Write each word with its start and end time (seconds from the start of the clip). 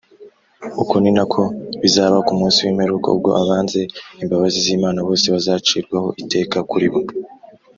uko 0.81 0.95
ni 1.01 1.11
nako 1.17 1.41
bizaba 1.81 2.17
ku 2.27 2.33
munsi 2.39 2.59
w’imperuka, 2.65 3.07
ubwo 3.15 3.29
abanze 3.41 3.79
imbabazi 4.23 4.57
z’imana 4.65 4.99
bose 5.07 5.25
bazacirwaho 5.35 6.07
iteka 6.23 6.57
kuri 6.69 6.87
bo, 6.93 7.01